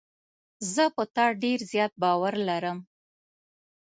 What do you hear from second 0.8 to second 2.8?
په تا ډېر زیات باور لرم.